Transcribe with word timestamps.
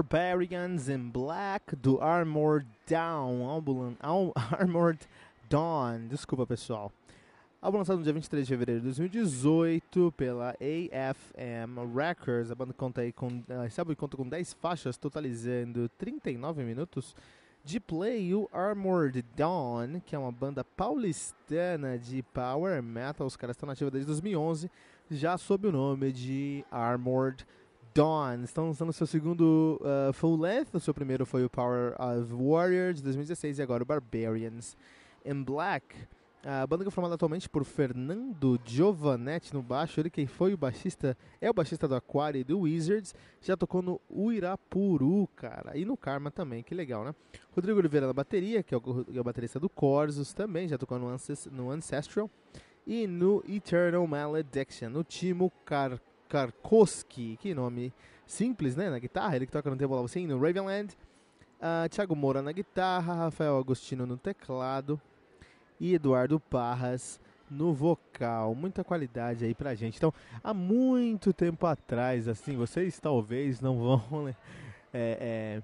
Barbarians 0.00 0.88
in 0.88 1.10
Black 1.10 1.76
do 1.76 2.00
Armored 2.00 2.66
Down, 2.86 3.44
álbum, 3.44 3.94
Armored 4.00 4.98
Dawn, 5.46 6.08
desculpa 6.08 6.46
pessoal. 6.46 6.90
Álbum 7.60 7.78
lançado 7.78 7.98
no 7.98 8.04
dia 8.04 8.12
23 8.14 8.46
de 8.46 8.50
fevereiro 8.50 8.80
de 8.80 8.86
2018 8.86 10.10
pela 10.16 10.52
AFM 10.52 11.94
Records. 11.94 12.50
A 12.50 12.54
banda 12.54 12.72
conta 12.72 13.02
aí 13.02 13.12
com, 13.12 13.26
uh, 13.26 13.70
sabe, 13.70 13.94
conta 13.94 14.16
com 14.16 14.26
10 14.26 14.54
faixas, 14.54 14.96
totalizando 14.96 15.86
39 15.98 16.64
minutos 16.64 17.14
de 17.62 17.78
play. 17.78 18.34
O 18.34 18.48
Armored 18.54 19.22
Dawn, 19.36 20.00
que 20.06 20.16
é 20.16 20.18
uma 20.18 20.32
banda 20.32 20.64
paulistana 20.64 21.98
de 21.98 22.22
power 22.22 22.82
metal, 22.82 23.26
os 23.26 23.36
caras 23.36 23.54
estão 23.54 23.66
nativos 23.66 23.92
desde 23.92 24.06
2011, 24.06 24.70
já 25.10 25.36
sob 25.36 25.68
o 25.68 25.72
nome 25.72 26.10
de 26.10 26.64
Armored 26.70 27.44
Dawn. 27.44 27.60
Dawn. 27.94 28.42
Estão 28.44 28.66
lançando 28.66 28.92
seu 28.92 29.06
segundo 29.06 29.80
uh, 29.80 30.12
full 30.12 30.38
length. 30.38 30.74
O 30.74 30.80
seu 30.80 30.94
primeiro 30.94 31.26
foi 31.26 31.44
o 31.44 31.50
Power 31.50 31.94
of 32.00 32.32
Warrior 32.32 32.92
de 32.92 33.02
2016 33.02 33.58
e 33.58 33.62
agora 33.62 33.82
o 33.82 33.86
Barbarians 33.86 34.76
in 35.24 35.42
Black. 35.42 35.96
A 36.42 36.66
banda 36.66 36.84
que 36.84 36.88
é 36.88 36.90
formada 36.90 37.16
atualmente 37.16 37.50
por 37.50 37.64
Fernando 37.64 38.58
Giovanetti 38.64 39.52
no 39.52 39.62
baixo, 39.62 40.00
ele 40.00 40.08
quem 40.08 40.26
foi 40.26 40.54
o 40.54 40.56
baixista, 40.56 41.14
é 41.38 41.50
o 41.50 41.52
baixista 41.52 41.86
do 41.86 41.94
Aquari 41.94 42.38
e 42.38 42.44
do 42.44 42.60
Wizards, 42.60 43.14
já 43.42 43.58
tocou 43.58 43.82
no 43.82 44.00
Uirapuru, 44.10 45.28
cara, 45.36 45.76
e 45.76 45.84
no 45.84 45.98
Karma 45.98 46.30
também, 46.30 46.62
que 46.62 46.74
legal, 46.74 47.04
né? 47.04 47.14
Rodrigo 47.54 47.78
Oliveira 47.78 48.06
na 48.06 48.14
bateria, 48.14 48.62
que 48.62 48.74
é 48.74 48.78
o, 48.78 49.06
é 49.14 49.20
o 49.20 49.24
baterista 49.24 49.60
do 49.60 49.68
Corsos, 49.68 50.32
também 50.32 50.66
já 50.66 50.78
tocou 50.78 50.98
no, 50.98 51.14
no 51.52 51.70
Ancestral, 51.70 52.30
e 52.86 53.06
no 53.06 53.44
Eternal 53.46 54.06
Malediction, 54.06 54.88
no 54.88 55.04
Timo 55.04 55.52
Car 55.66 56.00
Karkoski, 56.30 57.36
que 57.36 57.52
nome 57.52 57.92
simples, 58.24 58.76
né, 58.76 58.88
na 58.88 59.00
guitarra, 59.00 59.34
ele 59.34 59.46
que 59.46 59.52
toca 59.52 59.68
no 59.68 59.76
Table 59.76 60.04
assim, 60.04 60.26
no 60.26 60.40
Ravenland. 60.40 60.96
Uh, 61.58 61.88
Thiago 61.90 62.16
Moura 62.16 62.40
na 62.40 62.52
guitarra, 62.52 63.12
Rafael 63.12 63.58
Agostino 63.58 64.06
no 64.06 64.16
teclado 64.16 64.98
e 65.78 65.92
Eduardo 65.92 66.40
Parras 66.40 67.20
no 67.50 67.74
vocal. 67.74 68.54
Muita 68.54 68.82
qualidade 68.82 69.44
aí 69.44 69.54
pra 69.54 69.74
gente. 69.74 69.96
Então, 69.96 70.14
há 70.42 70.54
muito 70.54 71.32
tempo 71.34 71.66
atrás, 71.66 72.28
assim, 72.28 72.56
vocês 72.56 72.98
talvez 72.98 73.60
não 73.60 73.78
vão 73.78 74.28
é, 74.94 75.54
é, 75.54 75.62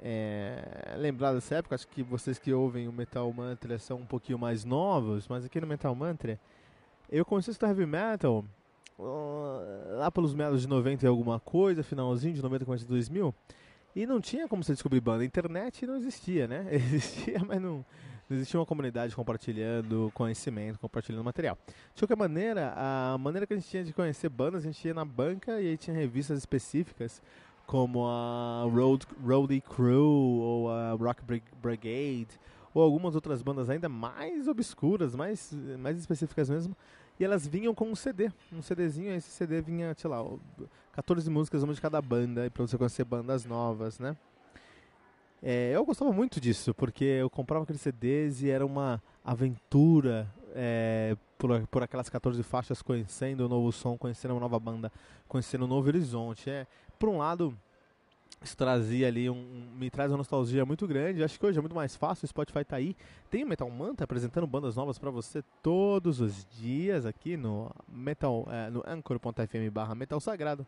é, 0.00 0.96
lembrar 0.96 1.32
dessa 1.32 1.56
época. 1.56 1.74
Acho 1.74 1.88
que 1.88 2.02
vocês 2.02 2.38
que 2.38 2.52
ouvem 2.52 2.86
o 2.86 2.92
Metal 2.92 3.32
Mantra 3.32 3.78
são 3.78 3.96
um 3.98 4.06
pouquinho 4.06 4.38
mais 4.38 4.64
novos, 4.64 5.26
mas 5.26 5.44
aqui 5.44 5.60
no 5.60 5.66
Metal 5.66 5.94
Mantra 5.94 6.38
eu 7.10 7.24
comecei 7.24 7.50
a 7.50 7.52
estudar 7.52 7.70
heavy 7.70 7.86
metal 7.86 8.44
lá 10.04 10.10
pelos 10.10 10.34
meados 10.34 10.60
de 10.60 10.68
90 10.68 11.04
e 11.04 11.08
alguma 11.08 11.40
coisa, 11.40 11.82
finalzinho 11.82 12.34
de 12.34 12.42
90, 12.42 12.64
começo 12.64 12.84
de 12.84 12.90
2000. 12.90 13.34
E 13.96 14.06
não 14.06 14.20
tinha 14.20 14.46
como 14.46 14.62
você 14.62 14.72
descobrir 14.72 15.00
banda. 15.00 15.22
A 15.22 15.26
internet 15.26 15.86
não 15.86 15.96
existia, 15.96 16.46
né? 16.46 16.66
Existia, 16.70 17.40
mas 17.46 17.60
não, 17.62 17.84
não 18.28 18.36
existia 18.36 18.58
uma 18.58 18.66
comunidade 18.66 19.14
compartilhando 19.14 20.10
conhecimento, 20.12 20.78
compartilhando 20.78 21.24
material. 21.24 21.56
De 21.94 22.02
qualquer 22.02 22.16
maneira, 22.16 22.74
a 22.76 23.16
maneira 23.18 23.46
que 23.46 23.54
a 23.54 23.56
gente 23.56 23.68
tinha 23.68 23.84
de 23.84 23.92
conhecer 23.92 24.28
bandas, 24.28 24.64
a 24.64 24.66
gente 24.66 24.86
ia 24.86 24.92
na 24.92 25.04
banca 25.04 25.60
e 25.60 25.68
aí 25.68 25.76
tinha 25.76 25.96
revistas 25.96 26.38
específicas, 26.38 27.22
como 27.66 28.06
a 28.06 28.64
Road, 28.64 29.06
Roadie 29.24 29.60
Crew 29.60 30.04
ou 30.04 30.70
a 30.70 30.92
Rock 30.92 31.22
Brigade, 31.62 32.28
ou 32.74 32.82
algumas 32.82 33.14
outras 33.14 33.40
bandas 33.40 33.70
ainda 33.70 33.88
mais 33.88 34.48
obscuras, 34.48 35.14
mais, 35.14 35.50
mais 35.78 35.96
específicas 35.96 36.50
mesmo, 36.50 36.76
e 37.18 37.24
elas 37.24 37.46
vinham 37.46 37.74
com 37.74 37.90
um 37.90 37.94
CD, 37.94 38.30
um 38.52 38.62
CDzinho, 38.62 39.14
esse 39.14 39.30
CD 39.30 39.60
vinha, 39.60 39.94
sei 39.96 40.10
lá, 40.10 40.24
14 40.92 41.28
músicas, 41.30 41.62
uma 41.62 41.72
de 41.72 41.80
cada 41.80 42.00
banda, 42.02 42.50
para 42.50 42.66
você 42.66 42.76
conhecer 42.76 43.04
bandas 43.04 43.44
novas, 43.44 43.98
né? 43.98 44.16
É, 45.42 45.72
eu 45.74 45.84
gostava 45.84 46.10
muito 46.10 46.40
disso, 46.40 46.72
porque 46.72 47.04
eu 47.04 47.28
comprava 47.28 47.64
aqueles 47.64 47.82
CDs 47.82 48.42
e 48.42 48.48
era 48.48 48.64
uma 48.64 49.02
aventura 49.22 50.26
é, 50.54 51.16
por, 51.36 51.66
por 51.66 51.82
aquelas 51.82 52.08
14 52.08 52.42
faixas, 52.42 52.80
conhecendo 52.80 53.44
um 53.44 53.48
novo 53.48 53.70
som, 53.70 53.98
conhecendo 53.98 54.32
uma 54.32 54.40
nova 54.40 54.58
banda, 54.58 54.90
conhecendo 55.28 55.66
um 55.66 55.68
novo 55.68 55.86
horizonte. 55.86 56.48
É, 56.48 56.66
por 56.98 57.10
um 57.10 57.18
lado, 57.18 57.54
isso 58.44 58.56
trazia 58.56 59.08
ali 59.08 59.28
um, 59.30 59.70
me 59.76 59.90
traz 59.90 60.10
uma 60.10 60.18
nostalgia 60.18 60.64
muito 60.64 60.86
grande. 60.86 61.24
Acho 61.24 61.38
que 61.38 61.46
hoje 61.46 61.58
é 61.58 61.60
muito 61.60 61.74
mais 61.74 61.96
fácil, 61.96 62.24
o 62.24 62.28
Spotify 62.28 62.64
tá 62.64 62.76
aí. 62.76 62.96
Tem 63.30 63.42
o 63.42 63.46
Metal 63.46 63.68
Manta 63.70 64.04
apresentando 64.04 64.46
bandas 64.46 64.76
novas 64.76 64.98
para 64.98 65.10
você 65.10 65.42
todos 65.62 66.20
os 66.20 66.44
dias 66.46 67.06
aqui 67.06 67.36
no 67.36 67.70
Metal 67.88 68.46
é, 68.50 68.70
no 68.70 68.82
anchor.fm 68.86 69.70
barra 69.72 69.94
Metal 69.94 70.20
Sagrado. 70.20 70.66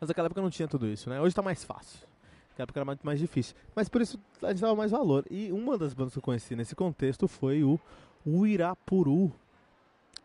Mas 0.00 0.08
naquela 0.08 0.26
época 0.26 0.40
não 0.40 0.50
tinha 0.50 0.66
tudo 0.66 0.86
isso, 0.86 1.08
né? 1.10 1.20
Hoje 1.20 1.34
tá 1.34 1.42
mais 1.42 1.62
fácil. 1.62 2.00
Naquela 2.50 2.64
época 2.64 2.78
era 2.80 2.84
muito 2.84 3.04
mais 3.04 3.18
difícil. 3.18 3.54
Mas 3.74 3.88
por 3.88 4.00
isso 4.00 4.18
a 4.42 4.50
gente 4.50 4.60
dava 4.60 4.74
mais 4.74 4.90
valor. 4.90 5.24
E 5.30 5.52
uma 5.52 5.76
das 5.76 5.92
bandas 5.92 6.12
que 6.12 6.18
eu 6.18 6.22
conheci 6.22 6.56
nesse 6.56 6.74
contexto 6.74 7.28
foi 7.28 7.62
o 7.62 7.78
Uirapuru. 8.26 9.32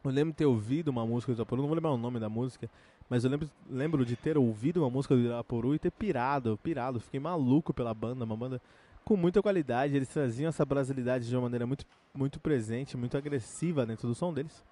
Eu 0.03 0.11
lembro 0.11 0.31
de 0.31 0.38
ter 0.38 0.45
ouvido 0.45 0.88
uma 0.88 1.06
música 1.06 1.33
do 1.33 1.35
Uirapuru, 1.35 1.61
não 1.61 1.67
vou 1.67 1.75
lembrar 1.75 1.91
o 1.91 1.97
nome 1.97 2.19
da 2.19 2.29
música, 2.29 2.69
mas 3.09 3.24
eu 3.24 3.31
lembro, 3.31 3.50
lembro 3.68 4.06
de 4.06 4.16
ter 4.16 4.38
ouvido 4.38 4.81
uma 4.81 4.90
música 4.90 5.16
do 5.16 5.22
Iraporu 5.22 5.74
e 5.74 5.80
ter 5.80 5.92
pirado, 5.92 6.59
pirado. 6.62 7.00
Fiquei 7.00 7.20
maluco 7.20 7.74
pela 7.74 7.92
banda, 7.92 8.24
uma 8.24 8.38
banda 8.38 8.62
com 9.03 9.18
muita 9.18 9.42
qualidade. 9.42 9.96
Eles 9.96 10.08
traziam 10.08 10.50
essa 10.50 10.64
brasilidade 10.64 11.28
de 11.28 11.36
uma 11.36 11.42
maneira 11.42 11.66
muito, 11.66 11.86
muito 12.14 12.39
presente, 12.39 12.95
muito 12.95 13.18
agressiva 13.18 13.83
dentro 13.83 14.07
do 14.07 14.13
som 14.13 14.31
deles. 14.31 14.63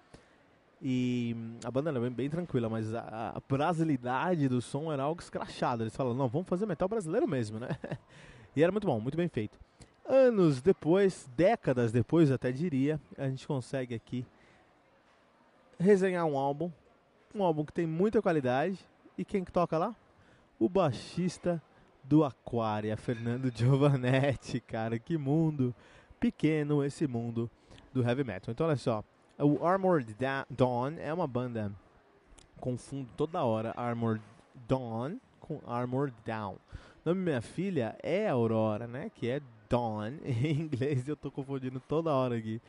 E 0.80 1.34
a 1.64 1.70
banda 1.72 1.90
era 1.90 1.98
bem, 1.98 2.10
bem 2.10 2.30
tranquila, 2.30 2.68
mas 2.68 2.94
a, 2.94 3.32
a, 3.34 3.40
brasilidade 3.48 4.48
do 4.48 4.62
som 4.62 4.92
era 4.92 5.02
algo 5.02 5.20
escrachado. 5.20 5.82
Eles 5.82 5.96
falaram, 5.96 6.16
não, 6.16 6.28
vamos 6.28 6.48
fazer 6.48 6.64
metal 6.64 6.88
brasileiro 6.88 7.26
mesmo, 7.26 7.58
né? 7.58 7.70
e 8.54 8.62
era 8.62 8.70
muito 8.70 8.86
bom, 8.86 9.00
muito 9.00 9.16
bem 9.16 9.28
feito. 9.28 9.58
Anos 10.06 10.62
depois, 10.62 11.28
décadas 11.36 11.90
depois, 11.90 12.30
até 12.30 12.52
diria, 12.52 13.00
a 13.18 13.28
gente 13.28 13.48
consegue 13.48 13.96
aqui 13.96 14.24
resenhar 15.80 16.24
um 16.24 16.38
álbum 16.38 16.70
um 17.34 17.42
álbum 17.42 17.64
que 17.64 17.72
tem 17.72 17.86
muita 17.86 18.22
qualidade. 18.22 18.78
E 19.16 19.24
quem 19.24 19.44
que 19.44 19.52
toca 19.52 19.76
lá? 19.78 19.94
O 20.58 20.68
baixista 20.68 21.62
do 22.04 22.24
Aquaria, 22.24 22.96
Fernando 22.96 23.50
Giovanetti, 23.54 24.60
cara. 24.60 24.98
Que 24.98 25.18
mundo 25.18 25.74
pequeno 26.18 26.84
esse 26.84 27.06
mundo 27.06 27.50
do 27.92 28.02
heavy 28.02 28.24
metal. 28.24 28.52
Então 28.52 28.66
olha 28.66 28.76
só, 28.76 29.04
o 29.38 29.64
Armored 29.64 30.16
Dawn 30.50 30.94
é 30.98 31.12
uma 31.12 31.26
banda 31.26 31.72
confundo 32.60 33.08
toda 33.16 33.44
hora 33.44 33.72
Armored 33.76 34.22
Dawn 34.66 35.18
com 35.40 35.60
Armored 35.66 36.14
Down. 36.24 36.56
O 37.04 37.08
nome 37.10 37.20
da 37.20 37.30
minha 37.30 37.40
filha 37.40 37.96
é 38.02 38.28
Aurora, 38.28 38.86
né? 38.86 39.10
Que 39.14 39.28
é 39.30 39.40
Dawn 39.68 40.14
em 40.24 40.52
inglês. 40.52 41.06
Eu 41.08 41.16
tô 41.16 41.30
confundindo 41.30 41.80
toda 41.80 42.10
hora 42.10 42.36
aqui. 42.36 42.60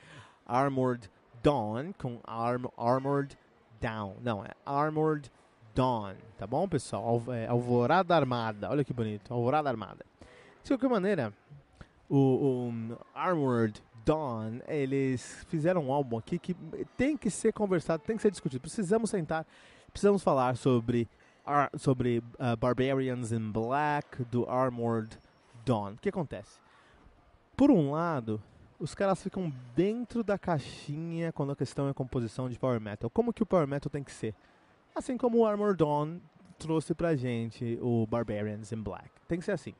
Armored 0.46 1.10
Dawn 1.42 1.94
com 1.94 2.20
Arm 2.24 2.66
Armored 2.78 3.38
Down. 3.80 4.16
Não, 4.22 4.44
é 4.44 4.50
Armored 4.66 5.31
Dawn, 5.74 6.16
tá 6.38 6.46
bom, 6.46 6.68
pessoal? 6.68 7.06
Alv 7.06 7.30
é, 7.30 7.48
Alvorada 7.48 8.16
Armada, 8.16 8.70
olha 8.70 8.84
que 8.84 8.94
bonito, 8.94 9.34
Alvorada 9.34 9.70
Armada. 9.70 10.06
De 10.64 10.70
qualquer 10.70 10.90
maneira, 10.90 11.34
o, 12.10 12.18
o 12.18 12.98
Armored 13.14 13.81
Dawn, 14.06 14.60
eles 14.68 15.46
fizeram 15.48 15.86
um 15.86 15.94
álbum 15.94 16.18
aqui 16.18 16.40
que 16.40 16.56
tem 16.98 17.16
que 17.16 17.30
ser 17.30 17.54
conversado, 17.54 18.04
tem 18.04 18.16
que 18.16 18.22
ser 18.22 18.31
discutido. 18.31 18.62
Precisamos 18.62 19.10
sentar, 19.10 19.46
precisamos 19.92 20.24
falar 20.24 20.58
sobre, 20.58 21.08
sobre 21.78 22.20
uh, 22.40 22.58
Barbarians 22.58 23.31
in 23.31 23.52
Black, 23.52 24.24
do 24.26 24.50
Armored 24.50 25.18
Dawn. 25.66 25.94
O 25.94 25.98
que 25.98 26.10
acontece? 26.10 26.60
Por 27.56 27.72
um 27.72 27.92
lado, 27.92 28.42
os 28.80 28.96
caras 28.96 29.22
ficam 29.22 29.52
dentro 29.76 30.24
da 30.24 30.38
caixinha 30.38 31.31
quando 31.34 31.52
a 31.52 31.56
questão 31.56 31.90
é 31.90 31.94
composição 31.94 32.50
de 32.50 32.58
Power 32.58 32.80
Metal. 32.80 33.10
Como 33.10 33.34
que 33.34 33.44
o 33.44 33.46
Power 33.46 33.68
Metal 33.68 33.90
tem 33.90 34.04
que 34.04 34.12
ser? 34.12 34.34
Assim 34.96 35.18
como 35.18 35.40
o 35.40 35.46
Armored 35.46 35.78
Dawn 35.78 36.20
trouxe 36.58 36.94
pra 36.94 37.16
gente 37.16 37.78
o 37.81 38.08
Barbarians 38.08 38.72
in 38.72 38.81
Black. 38.81 39.10
Tem 39.28 39.40
que 39.40 39.46
ser 39.46 39.52
assim. 39.52 39.74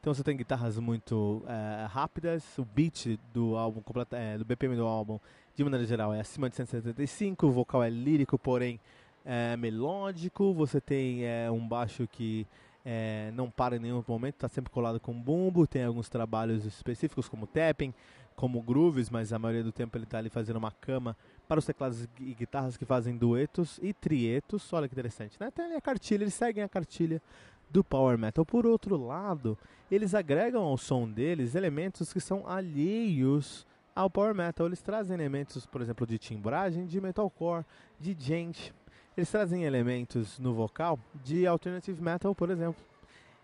Então 0.00 0.14
você 0.14 0.24
tem 0.24 0.36
guitarras 0.36 0.78
muito 0.78 1.42
uh, 1.44 1.86
rápidas, 1.88 2.56
o 2.58 2.64
beat 2.64 3.18
do 3.34 3.56
álbum, 3.56 3.82
é, 4.12 4.38
do 4.38 4.44
BPM 4.44 4.74
do 4.74 4.86
álbum, 4.86 5.20
de 5.54 5.62
maneira 5.62 5.84
geral, 5.84 6.14
é 6.14 6.20
acima 6.20 6.48
de 6.48 6.56
175, 6.56 7.46
o 7.46 7.50
vocal 7.50 7.82
é 7.82 7.90
lírico, 7.90 8.38
porém 8.38 8.80
é 9.26 9.58
melódico, 9.58 10.54
você 10.54 10.80
tem 10.80 11.26
é, 11.26 11.50
um 11.50 11.68
baixo 11.68 12.08
que 12.10 12.46
é, 12.82 13.30
não 13.34 13.50
para 13.50 13.76
em 13.76 13.78
nenhum 13.78 14.02
momento, 14.08 14.36
está 14.36 14.48
sempre 14.48 14.70
colado 14.70 14.98
com 14.98 15.12
bumbo, 15.12 15.66
tem 15.66 15.84
alguns 15.84 16.08
trabalhos 16.08 16.64
específicos 16.64 17.28
como 17.28 17.46
tapping, 17.46 17.92
como 18.40 18.62
grooves, 18.62 19.10
mas 19.10 19.34
a 19.34 19.38
maioria 19.38 19.62
do 19.62 19.70
tempo 19.70 19.98
ele 19.98 20.04
está 20.04 20.16
ali 20.16 20.30
fazendo 20.30 20.56
uma 20.56 20.70
cama 20.70 21.14
para 21.46 21.58
os 21.58 21.66
teclados 21.66 22.08
e 22.18 22.32
guitarras 22.32 22.74
que 22.74 22.86
fazem 22.86 23.14
duetos 23.14 23.78
e 23.82 23.92
trietos, 23.92 24.72
olha 24.72 24.88
que 24.88 24.94
interessante, 24.94 25.36
né? 25.38 25.50
Tem 25.50 25.76
a 25.76 25.80
cartilha, 25.80 26.24
eles 26.24 26.32
seguem 26.32 26.64
a 26.64 26.68
cartilha 26.68 27.20
do 27.68 27.84
power 27.84 28.16
metal. 28.16 28.46
Por 28.46 28.64
outro 28.64 28.96
lado, 28.96 29.58
eles 29.90 30.14
agregam 30.14 30.62
ao 30.62 30.78
som 30.78 31.06
deles 31.06 31.54
elementos 31.54 32.14
que 32.14 32.20
são 32.20 32.48
alheios 32.48 33.66
ao 33.94 34.08
power 34.08 34.34
metal. 34.34 34.66
Eles 34.66 34.80
trazem 34.80 35.12
elementos, 35.12 35.66
por 35.66 35.82
exemplo, 35.82 36.06
de 36.06 36.16
timbragem, 36.16 36.86
de 36.86 36.98
metalcore, 36.98 37.66
de 38.00 38.14
djent. 38.14 38.70
Eles 39.18 39.30
trazem 39.30 39.64
elementos 39.64 40.38
no 40.38 40.54
vocal 40.54 40.98
de 41.22 41.46
alternative 41.46 42.00
metal, 42.00 42.34
por 42.34 42.48
exemplo. 42.48 42.82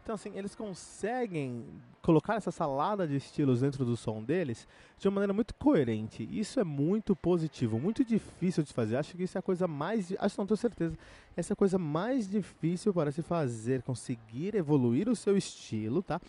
Então, 0.06 0.14
assim, 0.14 0.30
eles 0.36 0.54
conseguem 0.54 1.64
colocar 2.00 2.36
essa 2.36 2.52
salada 2.52 3.08
de 3.08 3.16
estilos 3.16 3.62
dentro 3.62 3.84
do 3.84 3.96
som 3.96 4.22
deles 4.22 4.68
de 4.96 5.08
uma 5.08 5.16
maneira 5.16 5.32
muito 5.32 5.52
coerente. 5.56 6.22
Isso 6.30 6.60
é 6.60 6.62
muito 6.64 7.16
positivo, 7.16 7.80
muito 7.80 8.04
difícil 8.04 8.62
de 8.62 8.72
fazer. 8.72 8.98
Acho 8.98 9.16
que 9.16 9.24
isso 9.24 9.36
é 9.36 9.40
a 9.40 9.42
coisa 9.42 9.66
mais. 9.66 10.14
Acho 10.20 10.38
não 10.38 10.46
tenho 10.46 10.56
certeza. 10.56 10.96
Essa 11.36 11.52
é 11.52 11.54
a 11.54 11.56
coisa 11.56 11.76
mais 11.76 12.30
difícil 12.30 12.94
para 12.94 13.10
se 13.10 13.20
fazer, 13.20 13.82
conseguir 13.82 14.54
evoluir 14.54 15.08
o 15.08 15.16
seu 15.16 15.36
estilo, 15.36 16.00
tá? 16.04 16.20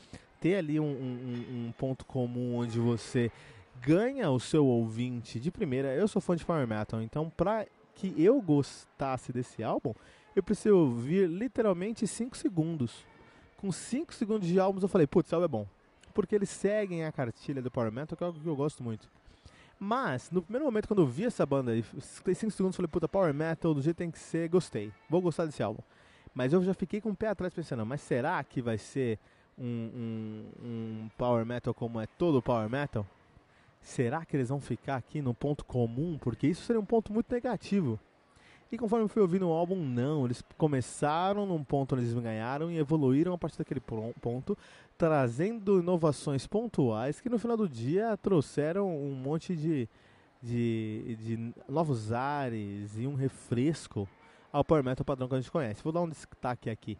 Ter 0.42 0.56
ali 0.56 0.80
um, 0.80 0.84
um, 0.84 1.68
um 1.68 1.74
ponto 1.78 2.04
comum 2.04 2.56
onde 2.56 2.80
você 2.80 3.32
ganha 3.80 4.32
o 4.32 4.40
seu 4.40 4.66
ouvinte 4.66 5.40
de 5.40 5.52
primeira. 5.52 5.94
Eu 5.94 6.08
sou 6.08 6.20
fã 6.20 6.36
de 6.36 6.44
Power 6.44 6.68
Metal, 6.68 7.00
então 7.00 7.30
pra 7.30 7.68
que 7.94 8.12
eu 8.18 8.42
gostasse 8.42 9.32
desse 9.32 9.64
álbum, 9.64 9.94
eu 10.36 10.42
preciso 10.42 10.76
ouvir 10.76 11.30
literalmente 11.30 12.08
5 12.08 12.36
segundos 12.36 13.06
com 13.58 13.72
5 13.72 14.14
segundos 14.14 14.48
de 14.48 14.60
álbuns 14.60 14.84
eu 14.84 14.90
falei, 14.90 15.06
putz, 15.06 15.34
álbum 15.34 15.46
é 15.46 15.48
bom. 15.48 15.68
Porque 16.14 16.34
eles 16.36 16.50
seguem 16.50 17.04
a 17.04 17.12
cartilha 17.12 17.62
do 17.62 17.70
Power 17.70 17.92
Metal, 17.92 18.18
que 18.18 18.24
é 18.24 18.28
algo 18.28 18.40
que 18.40 18.48
eu 18.48 18.56
gosto 18.56 18.84
muito. 18.84 19.10
Mas, 19.80 20.32
no 20.32 20.42
primeiro 20.42 20.66
momento, 20.66 20.88
quando 20.88 21.02
eu 21.02 21.08
vi 21.08 21.26
essa 21.26 21.46
banda, 21.46 21.76
e 21.76 21.84
5 21.84 22.52
segundos, 22.52 22.76
falei, 22.76 22.88
puta, 22.88 23.08
Power 23.08 23.34
Metal, 23.34 23.74
do 23.74 23.82
jeito 23.82 23.98
tem 23.98 24.10
que 24.10 24.18
ser, 24.18 24.50
gostei. 24.50 24.92
Vou 25.10 25.22
gostar 25.22 25.46
desse 25.46 25.62
álbum. 25.62 25.82
Mas 26.34 26.54
eu 26.54 26.64
já 26.64 26.74
fiquei 26.74 27.02
com 27.02 27.10
o 27.10 27.16
pé 27.16 27.28
atrás 27.28 27.54
pensando, 27.54 27.86
mas 27.86 28.02
será 28.02 28.44
que 28.44 28.62
vai 28.62 28.78
ser 28.78 29.20
um, 29.58 29.66
um, 29.66 30.46
um 30.64 31.10
Power 31.18 31.46
Metal 31.46 31.74
como 31.74 32.00
é 32.00 32.08
todo 32.08 32.42
Power 32.42 32.70
Metal? 32.70 33.06
Será 33.82 34.26
que 34.26 34.36
eles 34.36 34.50
vão 34.50 34.60
ficar 34.60 34.98
aqui 34.98 35.22
no 35.22 35.34
ponto 35.34 35.64
comum? 35.64 36.18
Porque 36.20 36.48
isso 36.48 36.64
seria 36.64 36.80
um 36.80 36.86
ponto 36.86 37.14
muito 37.14 37.32
negativo. 37.34 38.00
E 38.72 38.78
conforme 38.78 39.06
eu 39.06 39.10
fui 39.10 39.22
ouvindo 39.22 39.48
o 39.48 39.52
álbum, 39.52 39.78
não. 39.78 40.26
Eles 40.26 40.44
começaram 40.58 41.46
num 41.46 41.64
ponto 41.64 41.96
onde 41.96 42.04
eles 42.04 42.14
ganharam 42.14 42.70
e 42.70 42.78
evoluíram 42.78 43.34
a 43.34 43.38
partir 43.38 43.58
daquele 43.58 43.80
ponto, 43.80 44.58
trazendo 44.98 45.80
inovações 45.80 46.46
pontuais 46.46 47.22
que 47.22 47.30
no 47.30 47.40
final 47.40 47.56
do 47.56 47.68
dia 47.68 48.18
trouxeram 48.18 48.90
um 48.90 49.14
monte 49.14 49.56
de, 49.56 49.88
de, 50.42 51.16
de 51.16 51.54
novos 51.70 52.12
ares 52.12 52.98
e 52.98 53.08
um 53.08 53.16
refresco 53.16 54.08
ao 54.52 54.66
power 54.66 54.84
metal 54.84 55.06
padrão 55.06 55.28
que 55.28 55.36
a 55.36 55.40
gente 55.40 55.52
conhece. 55.52 55.84
Vou 55.84 55.94
dar 55.94 56.02
um 56.02 56.10
destaque 56.10 56.70
aqui 56.70 56.98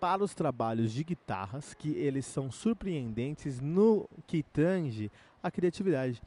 para 0.00 0.22
os 0.22 0.34
trabalhos 0.34 0.92
de 0.92 1.04
guitarras, 1.04 1.72
que 1.72 1.90
eles 1.90 2.26
são 2.26 2.50
surpreendentes 2.50 3.60
no 3.60 4.08
que 4.26 4.42
tange 4.42 5.10
a 5.42 5.50
criatividade. 5.50 6.20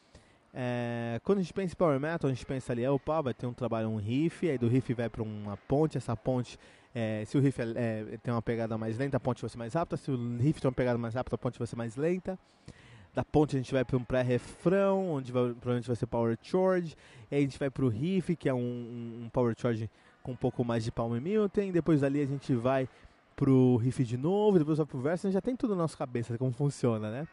É, 0.54 1.20
quando 1.24 1.40
a 1.40 1.42
gente 1.42 1.54
pensa 1.54 1.74
em 1.74 1.78
Power 1.78 2.00
Metal, 2.00 2.30
a 2.30 2.34
gente 2.34 2.46
pensa 2.46 2.74
ali, 2.74 2.88
opa, 2.88 3.22
vai 3.22 3.34
ter 3.34 3.46
um 3.46 3.54
trabalho, 3.54 3.90
um 3.90 3.98
riff, 3.98 4.50
aí 4.50 4.58
do 4.58 4.68
riff 4.68 4.94
vai 4.94 5.10
para 5.10 5.22
uma 5.22 5.58
ponte, 5.58 5.98
essa 5.98 6.16
ponte, 6.16 6.58
é, 6.94 7.24
se 7.26 7.38
o 7.38 7.42
riff 7.42 7.62
é, 7.62 7.66
é, 8.14 8.18
tem 8.18 8.34
uma 8.34 8.42
pegada 8.42 8.78
mais 8.78 8.98
lenta, 8.98 9.18
a 9.18 9.20
ponte 9.20 9.42
vai 9.42 9.50
ser 9.50 9.58
mais 9.58 9.74
rápida, 9.74 9.98
se 9.98 10.10
o 10.10 10.38
riff 10.38 10.60
tem 10.60 10.68
uma 10.68 10.76
pegada 10.76 10.98
mais 10.98 11.14
rápida, 11.14 11.36
a 11.36 11.38
ponte 11.38 11.58
vai 11.58 11.68
ser 11.68 11.76
mais 11.76 11.96
lenta. 11.96 12.38
Da 13.14 13.24
ponte 13.24 13.56
a 13.56 13.60
gente 13.60 13.74
vai 13.74 13.84
para 13.84 13.98
um 13.98 14.04
pré-refrão, 14.04 15.12
onde 15.12 15.32
vai, 15.32 15.44
provavelmente 15.50 15.88
vai 15.88 15.96
ser 15.96 16.06
Power 16.06 16.38
Charge, 16.42 16.96
aí 17.32 17.40
a 17.40 17.42
gente 17.42 17.58
vai 17.58 17.70
para 17.70 17.86
o 17.86 17.90
riff, 17.90 18.36
que 18.36 18.48
é 18.48 18.54
um, 18.54 19.24
um, 19.24 19.30
Power 19.32 19.56
Charge 19.58 19.90
com 20.22 20.32
um 20.32 20.36
pouco 20.36 20.64
mais 20.64 20.84
de 20.84 20.92
Palm 20.92 21.14
Milton, 21.20 21.72
depois 21.72 22.02
dali 22.02 22.22
a 22.22 22.26
gente 22.26 22.54
vai 22.54 22.88
pro 23.36 23.78
riff 23.78 24.04
de 24.04 24.18
novo, 24.18 24.60
depois 24.60 24.78
vai 24.78 24.86
pro 24.86 25.00
verso, 25.00 25.26
a 25.26 25.30
gente 25.30 25.34
já 25.34 25.42
tem 25.42 25.56
tudo 25.56 25.72
na 25.72 25.84
nossa 25.84 25.98
cabeça 25.98 26.38
como 26.38 26.52
funciona, 26.52 27.10
né? 27.10 27.28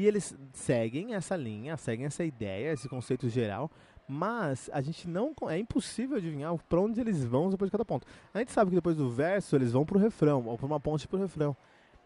E 0.00 0.06
eles 0.06 0.34
seguem 0.54 1.12
essa 1.12 1.36
linha, 1.36 1.76
seguem 1.76 2.06
essa 2.06 2.24
ideia, 2.24 2.72
esse 2.72 2.88
conceito 2.88 3.28
geral, 3.28 3.70
mas 4.08 4.70
a 4.72 4.80
gente 4.80 5.06
não 5.06 5.34
é 5.46 5.58
impossível 5.58 6.16
adivinhar 6.16 6.56
para 6.70 6.80
onde 6.80 6.98
eles 7.02 7.22
vão 7.22 7.50
depois 7.50 7.68
de 7.68 7.72
cada 7.72 7.84
ponto. 7.84 8.06
A 8.32 8.38
gente 8.38 8.50
sabe 8.50 8.70
que 8.70 8.76
depois 8.76 8.96
do 8.96 9.10
verso 9.10 9.54
eles 9.54 9.72
vão 9.72 9.84
para 9.84 9.98
o 9.98 10.00
refrão, 10.00 10.46
ou 10.46 10.56
para 10.56 10.64
uma 10.64 10.80
ponte 10.80 11.06
para 11.06 11.18
o 11.18 11.20
refrão. 11.20 11.54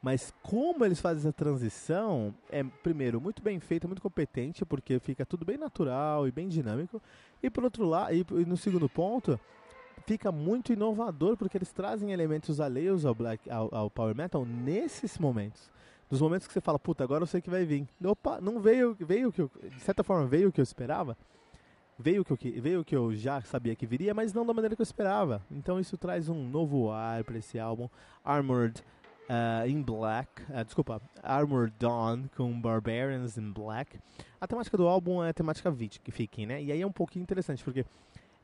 Mas 0.02 0.34
como 0.42 0.84
eles 0.84 1.00
fazem 1.00 1.20
essa 1.20 1.32
transição 1.32 2.34
é, 2.50 2.64
primeiro, 2.64 3.20
muito 3.20 3.40
bem 3.40 3.60
feito, 3.60 3.86
muito 3.86 4.02
competente, 4.02 4.64
porque 4.64 4.98
fica 4.98 5.24
tudo 5.24 5.44
bem 5.44 5.56
natural 5.56 6.26
e 6.26 6.32
bem 6.32 6.48
dinâmico. 6.48 7.00
E 7.40 7.48
por 7.48 7.62
outro 7.62 7.86
lado, 7.86 8.12
e 8.12 8.44
no 8.44 8.56
segundo 8.56 8.88
ponto, 8.88 9.38
fica 10.04 10.32
muito 10.32 10.72
inovador, 10.72 11.36
porque 11.36 11.56
eles 11.56 11.70
trazem 11.70 12.10
elementos 12.10 12.58
alheios 12.58 13.06
ao, 13.06 13.14
black, 13.14 13.48
ao, 13.48 13.72
ao 13.72 13.88
power 13.88 14.16
metal 14.16 14.44
nesses 14.44 15.16
momentos 15.16 15.72
dos 16.08 16.20
momentos 16.20 16.46
que 16.46 16.52
você 16.52 16.60
fala, 16.60 16.78
puta, 16.78 17.02
agora 17.02 17.22
eu 17.22 17.26
sei 17.26 17.40
que 17.40 17.50
vai 17.50 17.64
vir. 17.64 17.86
Opa, 18.04 18.40
não 18.40 18.60
veio, 18.60 18.96
veio 19.00 19.32
que 19.32 19.42
eu, 19.42 19.50
de 19.62 19.80
certa 19.80 20.02
forma 20.02 20.26
veio 20.26 20.48
o 20.48 20.52
que 20.52 20.60
eu 20.60 20.64
esperava. 20.64 21.16
Veio 21.98 22.22
o 22.22 22.24
que 22.24 22.32
eu, 22.32 22.62
veio 22.62 22.80
o 22.80 22.84
que 22.84 22.96
eu 22.96 23.14
já 23.14 23.40
sabia 23.42 23.76
que 23.76 23.86
viria, 23.86 24.12
mas 24.12 24.32
não 24.32 24.44
da 24.44 24.52
maneira 24.52 24.74
que 24.74 24.82
eu 24.82 24.84
esperava. 24.84 25.40
Então 25.50 25.78
isso 25.78 25.96
traz 25.96 26.28
um 26.28 26.48
novo 26.48 26.90
ar 26.90 27.22
para 27.22 27.38
esse 27.38 27.58
álbum, 27.58 27.88
Armored 28.24 28.82
uh, 29.28 29.68
in 29.68 29.82
Black, 29.82 30.28
uh, 30.50 30.64
desculpa, 30.64 31.00
Armored 31.22 31.74
Dawn 31.78 32.24
com 32.36 32.60
Barbarians 32.60 33.36
in 33.38 33.52
Black. 33.52 33.98
A 34.40 34.46
temática 34.46 34.76
do 34.76 34.86
álbum 34.86 35.22
é 35.22 35.30
a 35.30 35.34
temática 35.34 35.70
Viking, 35.70 36.46
né? 36.46 36.62
E 36.62 36.72
aí 36.72 36.80
é 36.80 36.86
um 36.86 36.92
pouquinho 36.92 37.22
interessante 37.22 37.62
porque 37.62 37.84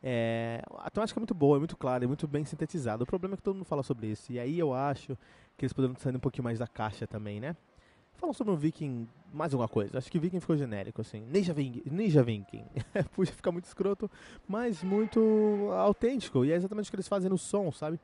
é, 0.02 0.62
a 0.78 0.90
temática 0.90 1.18
é 1.18 1.20
muito 1.20 1.34
boa, 1.34 1.56
é 1.56 1.58
muito 1.58 1.76
clara, 1.76 2.04
é 2.04 2.06
muito 2.06 2.26
bem 2.26 2.44
sintetizada. 2.44 3.04
O 3.04 3.06
problema 3.06 3.34
é 3.34 3.36
que 3.36 3.42
todo 3.42 3.54
mundo 3.54 3.66
fala 3.66 3.82
sobre 3.82 4.06
isso. 4.06 4.32
E 4.32 4.38
aí 4.38 4.58
eu 4.58 4.72
acho 4.72 5.16
que 5.56 5.64
eles 5.64 5.72
poderiam 5.72 5.96
sair 5.98 6.16
um 6.16 6.20
pouquinho 6.20 6.44
mais 6.44 6.58
da 6.58 6.66
caixa 6.66 7.06
também, 7.06 7.40
né? 7.40 7.54
Falam 8.14 8.34
sobre 8.34 8.52
um 8.52 8.56
Viking, 8.56 9.08
mais 9.32 9.54
alguma 9.54 9.68
coisa. 9.68 9.96
Acho 9.96 10.10
que 10.10 10.18
Viking 10.18 10.40
ficou 10.40 10.56
genérico, 10.56 11.00
assim. 11.00 11.20
Ninja 11.22 11.54
Viking. 11.54 11.82
Ninja 11.90 12.22
Viking. 12.22 12.64
Podia 13.16 13.32
ficar 13.32 13.50
muito 13.50 13.64
escroto, 13.64 14.10
mas 14.46 14.82
muito 14.82 15.70
autêntico. 15.72 16.44
E 16.44 16.52
é 16.52 16.56
exatamente 16.56 16.88
o 16.88 16.90
que 16.90 16.96
eles 16.96 17.08
fazem 17.08 17.30
no 17.30 17.38
som, 17.38 17.72
sabe? 17.72 17.98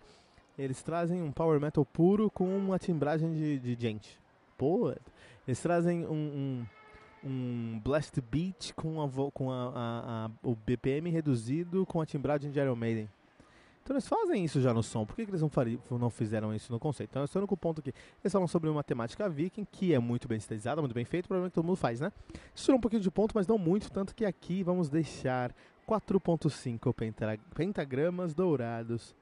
Eles 0.59 0.83
trazem 0.83 1.23
um 1.23 1.31
power 1.31 1.61
metal 1.61 1.85
puro 1.85 2.31
com 2.31 2.47
uma 2.57 2.79
timbragem 2.79 3.33
de, 3.35 3.59
de 3.59 3.75
gente. 3.79 4.19
Pô, 4.57 4.91
eles 5.47 5.61
trazem 5.61 6.07
um, 6.07 6.13
um, 6.15 6.67
um 7.27 7.81
blast 7.83 8.21
beat 8.21 8.73
com, 8.75 9.03
a, 9.03 9.31
com 9.33 9.51
a, 9.51 9.73
a, 9.75 10.27
a, 10.27 10.31
o 10.43 10.55
BPM 10.55 11.11
reduzido 11.11 11.85
com 11.85 12.01
a 12.01 12.07
timbragem 12.07 12.51
de 12.51 12.59
Iron 12.61 12.77
Maiden. 12.77 13.09
Então 13.83 13.95
eles 13.95 14.09
fazem 14.09 14.45
isso 14.45 14.61
já 14.61 14.75
no 14.75 14.83
som, 14.83 15.07
por 15.07 15.15
que, 15.15 15.25
que 15.25 15.31
eles 15.31 15.41
não, 15.41 15.49
fariam, 15.49 15.81
não 15.93 16.11
fizeram 16.11 16.53
isso 16.53 16.73
no 16.73 16.79
conceito? 16.79 17.11
Então 17.11 17.23
esse 17.23 17.39
é 17.39 17.41
o 17.41 17.57
ponto 17.57 17.81
aqui. 17.81 17.93
Eles 18.23 18.33
falam 18.33 18.49
sobre 18.49 18.69
uma 18.69 18.83
temática 18.83 19.29
viking, 19.29 19.65
que 19.65 19.95
é 19.95 19.99
muito 19.99 20.27
bem 20.27 20.39
estilizada, 20.39 20.81
muito 20.81 20.95
bem 20.95 21.05
feito, 21.05 21.29
provavelmente 21.29 21.55
todo 21.55 21.65
mundo 21.65 21.77
faz, 21.77 22.01
né? 22.01 22.11
Isso 22.53 22.73
um 22.73 22.81
pouquinho 22.81 23.03
de 23.03 23.11
ponto, 23.13 23.33
mas 23.35 23.47
não 23.47 23.59
muito, 23.59 23.91
tanto 23.93 24.13
que 24.13 24.25
aqui 24.25 24.65
vamos 24.65 24.89
deixar 24.89 25.55
4.5 25.89 27.35
pentagramas 27.55 28.35
dourados 28.35 29.15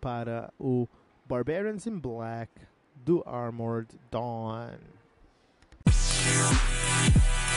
para 0.00 0.50
o 0.58 0.88
Barbarians 1.26 1.86
in 1.86 1.98
Black 1.98 2.50
do 2.94 3.22
Armored 3.26 3.98
Dawn. 4.10 4.78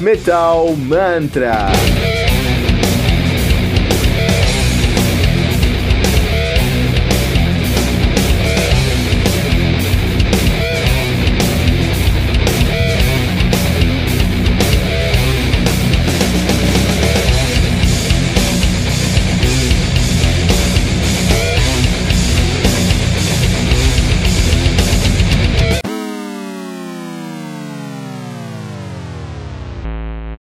Metal 0.00 0.76
Mantra. 0.76 2.23